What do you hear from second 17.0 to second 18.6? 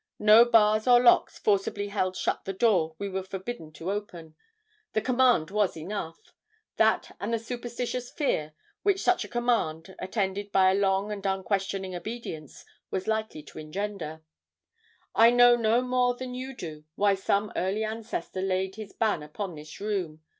some early ancestor